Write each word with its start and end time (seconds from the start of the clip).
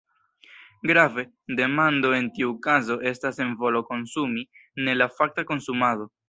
Grave: 0.91 1.23
demando, 1.59 2.09
en 2.21 2.29
tiu 2.37 2.55
kazo, 2.69 2.97
estas 3.11 3.39
volo 3.61 3.83
konsumi, 3.91 4.47
ne 4.89 4.97
la 4.99 5.09
fakta 5.21 5.47
konsumado. 5.53 6.11